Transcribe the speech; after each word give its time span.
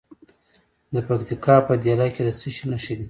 د 0.93 0.95
پکتیکا 1.07 1.55
په 1.67 1.73
دیله 1.83 2.07
کې 2.13 2.21
د 2.27 2.29
څه 2.39 2.47
شي 2.55 2.65
نښې 2.71 2.93
دي؟ 2.95 2.99